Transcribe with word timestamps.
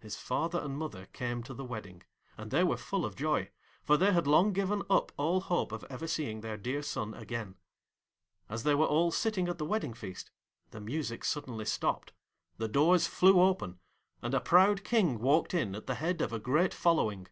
His 0.00 0.16
father 0.16 0.60
and 0.60 0.76
mother 0.76 1.06
came 1.14 1.42
to 1.44 1.54
the 1.54 1.64
wedding, 1.64 2.02
and 2.36 2.50
they 2.50 2.62
were 2.62 2.76
full 2.76 3.06
of 3.06 3.16
joy, 3.16 3.48
for 3.82 3.96
they 3.96 4.12
had 4.12 4.26
long 4.26 4.52
given 4.52 4.82
up 4.90 5.12
all 5.16 5.40
hope 5.40 5.72
of 5.72 5.82
ever 5.88 6.06
seeing 6.06 6.42
their 6.42 6.58
dear 6.58 6.82
son 6.82 7.14
again. 7.14 7.54
As 8.50 8.64
they 8.64 8.74
were 8.74 8.84
all 8.84 9.10
sitting 9.10 9.48
at 9.48 9.56
the 9.56 9.64
wedding 9.64 9.94
feast, 9.94 10.30
the 10.72 10.80
music 10.82 11.24
suddenly 11.24 11.64
stopped, 11.64 12.12
the 12.58 12.68
doors 12.68 13.06
flew 13.06 13.40
open, 13.40 13.80
and 14.20 14.34
a 14.34 14.40
proud 14.42 14.84
King 14.84 15.20
walked 15.20 15.54
in 15.54 15.74
at 15.74 15.86
the 15.86 15.94
head 15.94 16.20
of 16.20 16.34
a 16.34 16.38
great 16.38 16.74
following. 16.74 17.26